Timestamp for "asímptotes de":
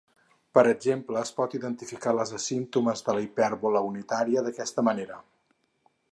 2.39-3.15